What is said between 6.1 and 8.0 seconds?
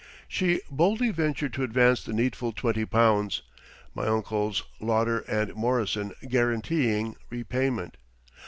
guaranteeing repayment.